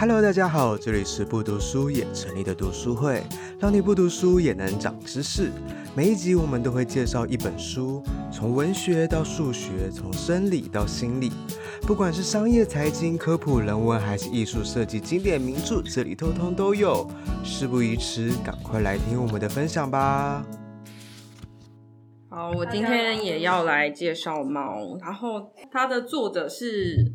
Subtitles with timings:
[0.00, 3.20] Hello，大家好，这里是不读书也成立的读书会，
[3.58, 5.50] 让你不读书也能长知识。
[5.92, 8.00] 每一集我们都会介绍一本书，
[8.32, 11.32] 从文学到数学，从生理到心理，
[11.82, 17.04] 不管是商业、财经、科普、人文，还是艺术设计、经典名著，这里通通都有。
[17.42, 20.46] 事不宜迟，赶快来听我们的分享吧。
[22.28, 27.14] 好，我今天也要来介绍猫，然后它的作者是。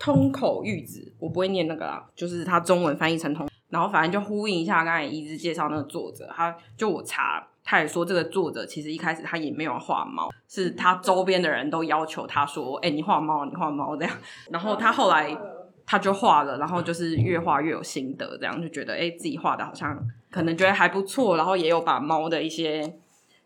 [0.00, 14.16] 通口玉子，我不会念那个啦，就是他中文翻译成通，然后反正就呼应一下刚才一直介绍那个作者，他就我查，他也说这个作者其实一开始他也没有画猫，是他周边的人都要求他说，哎、你画猫，你画猫这样，
[14.50, 15.36] 然后他后来
[15.84, 22.96] 他就画了，然后就是越画越有心得，这样就觉得哎、自己画的好像可能觉得还不错，然后也有把猫的一些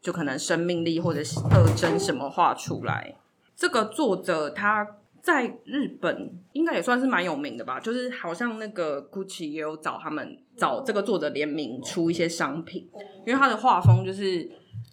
[0.01, 3.17] 就可能生命力或者是特征什么画出来。
[3.57, 4.87] 这个作者他。
[5.25, 12.87] 在日本应该也算是蛮有名的吧，就是好像那个 Gucci 也有找他们找这个作者联名出一些商品，
[13.27, 14.47] 因为他的画风就是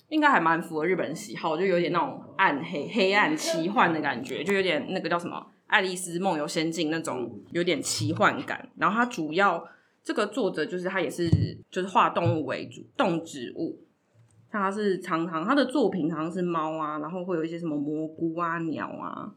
[0.07, 5.35] 应该还蛮符合日本人喜好，就有点那种暗黑、黑暗、奇幻的感觉，就有点那个叫什么
[5.67, 8.69] 《爱丽丝梦游仙境》那种有点奇幻感。
[8.77, 9.61] 然后他主要
[10.01, 11.29] 这个作者就是他也是
[11.69, 13.77] 就是画动物为主，动植物，
[14.49, 19.29] 他是常常他的作品常常是猫啊，然后会有一些什么蘑菇啊、鸟啊。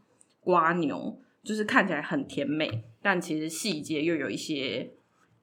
[0.45, 4.93] 蜗牛就是看起来很甜美，但其实细节又有一些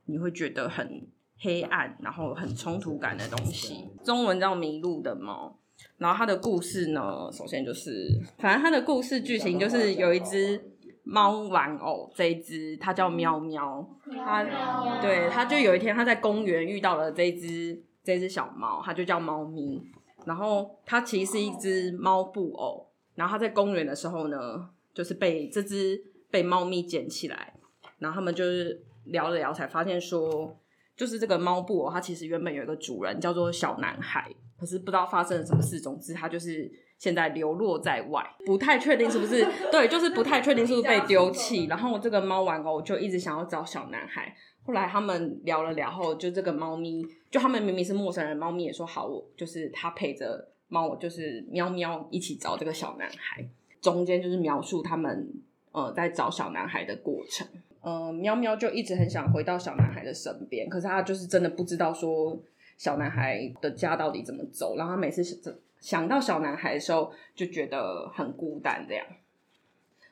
[0.05, 1.07] 你会觉得很
[1.39, 3.88] 黑暗，然后很冲突感的东西。
[4.03, 5.59] 中文叫《迷路的猫》，
[5.97, 10.59] 然后它的故事呢，首先就是，反正它的故事剧情就是有一只
[11.03, 14.44] 猫玩偶，这一只它叫喵喵，它
[15.02, 19.81] 对，它就有一天它在公园遇到了这一只这只小猫，它就叫猫咪，
[20.25, 24.69] 然后它其实是一只猫布偶，然后它在公园的时候呢。
[24.94, 27.53] 就是被这只被猫咪捡起来，
[28.00, 30.58] 然后他们就是聊了聊，才发现说，
[30.95, 41.66] 就是这个猫布偶，它其实原本有一个主人叫做小男孩，可是不知道发生了什么事，总之它就是现在流落在外，不太确定是不是对，就是不太确定是不是被丢弃。
[41.66, 53.50] 然后这个猫玩偶就一直想要找小男孩，后来他们聊了聊后，就这个猫咪，就他们明明是陌生人，猫咪也说好，我就是他陪着猫，就是喵喵一起找这个小男孩。
[53.81, 55.28] 中间就是描述他们
[55.72, 57.47] 呃在找小男孩的过程，
[57.81, 62.38] 呃，喵喵就一直很想回到小男孩的身边，可是他就是真的不知道说
[62.78, 69.06] 小男孩的家到底怎么走，然后他每次想想到小男孩的时候就觉得很孤单这样，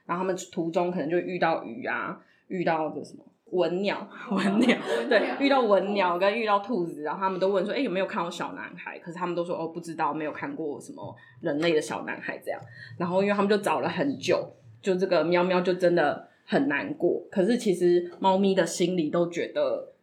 [0.05, 3.23] 然后他们途中可能就遇到雨啊，遇到这什么。
[3.51, 4.77] 文鸟， 文鸟，
[5.09, 8.99] 对，遇到文鸟跟遇到兔子，然后他们都问说，哎、欸，有没有看过小男孩？
[8.99, 12.59] 可是他们都说，哦，不知道，没有看过什么人类的小男孩这样。
[12.97, 14.51] 然后因为他们就找了很久，
[14.81, 17.21] 就这个喵喵就真的很难过。
[17.31, 19.93] 可是其实猫咪的心里都觉得，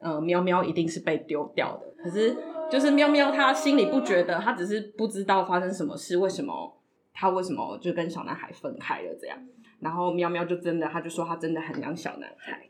[0.00, 1.86] 呃，喵喵一定是被丢掉的。
[2.02, 2.36] 可是
[2.70, 6.76] 就是喵喵它心里不觉得，它只是不知道发生什么事，为什么
[7.12, 9.38] 他为什么就跟小男孩分开了这样。
[9.80, 12.68] 然后喵喵就真的，他就说他真的很养小男孩。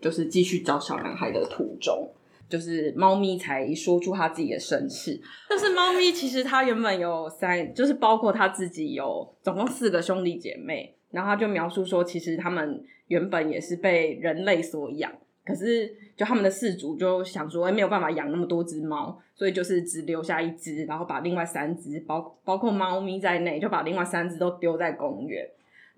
[0.00, 2.08] 就是继续找小男孩的途中，
[2.48, 5.20] 就是猫咪才说出他自己的身世。
[5.48, 10.94] 但是猫咪其实它原本有三，就是包括他自己有总共四个兄弟姐妹。
[11.10, 15.10] 然后他就描述说，其实他们原本也是被人类所养，
[15.44, 25.44] 可是就他们的氏族就想说，哎，没有办法养那么多只猫，所以就是只留下一只，然后把另外三只，包包括猫咪在内，就把另外三只都丢在公园。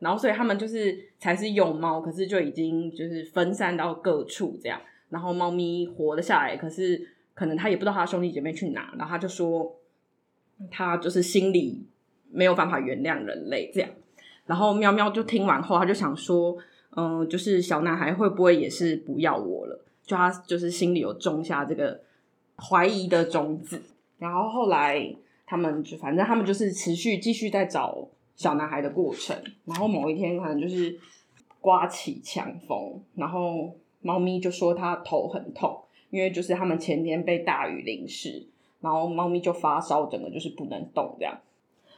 [0.03, 4.81] 然后，所以他们就是才是幼猫，可是就已经就是分散到各处这样。
[5.11, 7.01] 然后猫咪活了下来，可是
[7.35, 8.93] 可能他也不知道他兄弟姐妹去哪。
[8.99, 9.77] 然后他就说，
[10.73, 11.87] 他就是心里
[12.33, 13.89] 没有办法原谅人类这样。
[14.45, 16.57] 然后喵喵就听完后，他就想说，
[16.97, 19.85] 嗯、就是小男孩会不会也是不要我了？
[20.05, 22.01] 就他就是心里有种下这个
[22.57, 23.81] 怀疑的种子。
[24.19, 25.15] 然后后来
[25.47, 28.09] 他们就反正他们就是持续继续在找。
[28.43, 30.99] 小男孩的过程，然后某一天可能就是
[31.61, 35.79] 刮起强风，然后猫咪就说它头很痛，
[36.11, 38.45] 因为就是他们前天被大雨淋湿，
[38.81, 41.39] 然后猫咪就发烧，整个就是不能动这样。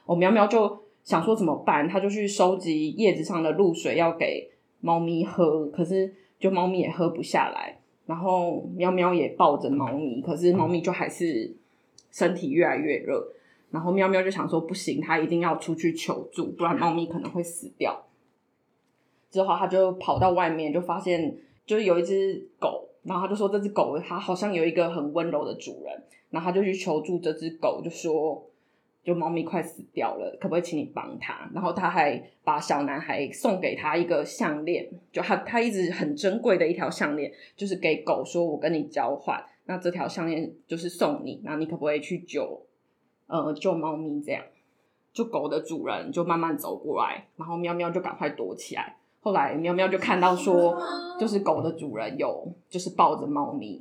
[0.04, 4.50] 哦，喵喵就想说怎么办，他就去收集叶子上的露水要给
[4.82, 11.56] 猫咪喝，可是就猫咪也喝不下来，然后喵喵也抱着猫咪，可是猫咪就还是
[12.10, 13.30] 身体越来越热。
[13.74, 18.06] 然后喵喵就想说不行，它一定要出去求助，不然猫咪可能会死掉。
[19.32, 21.36] 之后他就跑到外面，就发现
[21.66, 28.48] 就是有一只狗，然后他就说这只狗它好像有一个很温柔的主人，然后他就去求助这只狗，就说
[29.02, 31.50] 就猫咪快死掉了，可不可以请你帮它？
[31.52, 42.64] 然后他还把小男孩送给他一个项链，就他他一直很珍贵的一条项链，就是给狗说，我跟你交换，那这条项链就是送你，那你可不可以去救
[43.42, 44.20] 呃救猫咪？
[44.20, 44.44] 这样，
[45.12, 48.96] 就狗的主人就慢慢走过来，然后喵喵就赶快躲起来。
[49.20, 50.80] 后来喵喵就看到说，
[51.18, 53.80] 就是狗的主人有就是抱着猫咪，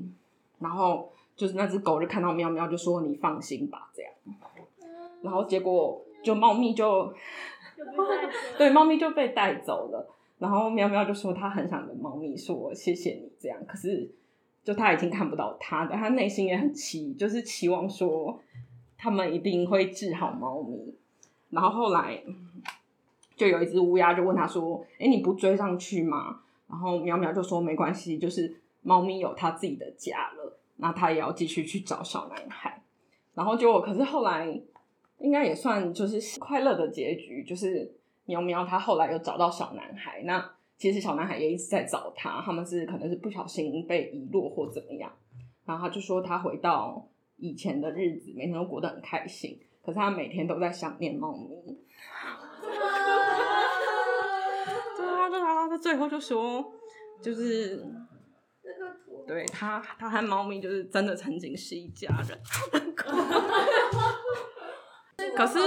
[0.60, 4.12] 然后就是那只狗就看到喵喵就说，你放心吧，这样。
[5.22, 7.14] 然后结果就猫咪就，
[8.58, 10.10] 对，猫咪就被带走了。
[10.40, 14.10] 然后喵喵就说他很想跟猫咪说谢谢你这样，可是
[14.64, 18.40] 就他已经看不到他，但他内心也很期，就是期望说
[19.04, 20.96] 他们一定会治好猫咪。
[21.50, 22.24] 然后后来。
[23.36, 26.40] 就有一只乌鸦就问他说：“哎，你不追上去吗？”
[26.70, 32.84] 然后喵喵就说：“没关系，就是猫咪有它自己的家了，那它也要继续去找小男孩。”
[33.34, 34.48] 然后就可是后来
[35.18, 37.92] 应该也算就是快乐的结局，就是
[38.26, 40.22] 喵喵它后来又找到小男孩。
[40.26, 45.12] 那其实小男孩也一直在找他，他们是可能是不小心被遗落或怎么样。
[45.66, 47.04] 然后他就说他回到
[47.44, 51.50] 以前的日子，每天都过得很开心，可是他每天都在想念猫咪。
[54.96, 56.64] 对啊，对啊他最后就说，
[57.22, 57.86] 就是，
[59.28, 62.40] 对他，他和猫咪就是真的曾经是一家人。
[65.36, 65.60] 可是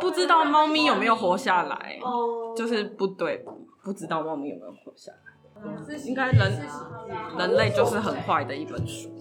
[0.00, 2.00] 不知道猫咪有没有活下来，
[2.56, 3.44] 就是不对，
[3.84, 5.18] 不知道猫咪有没有活下来。
[6.04, 6.50] 应该人
[7.38, 9.08] 人类就是很坏的一本书。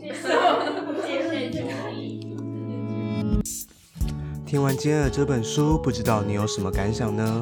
[4.45, 7.39] 听完今天的这本书，不知道你有什么感想呢？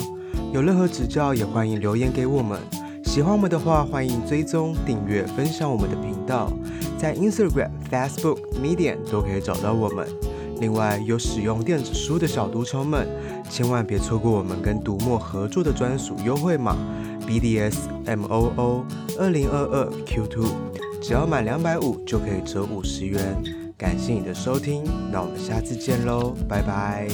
[0.54, 2.60] 有任何指教，也欢迎留言给我们。
[3.06, 6.52] 喜欢我们的话，欢迎追踪、订阅、分享我们的频道，
[6.98, 10.06] 在 Instagram、Facebook、Medium 都可以找到我们。
[10.60, 13.08] 另外，有使用电子书的小读虫们，
[13.50, 16.76] 千万别错过我们跟读墨合作的专属优惠码
[17.28, 18.84] BDSMOO
[19.20, 20.48] 二零二二 Q2，
[21.02, 23.22] 只要满两百五就可以折五十元。
[23.78, 27.08] 感谢你的收听，那我们下次见喽，拜拜。